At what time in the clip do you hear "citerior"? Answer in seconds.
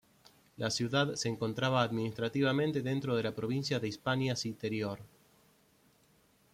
4.35-4.97